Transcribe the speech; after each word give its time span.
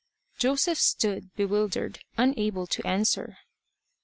Joseph 0.39 0.79
stood 0.79 1.31
bewildered, 1.35 1.99
unable 2.17 2.65
to 2.65 2.83
answer. 2.87 3.37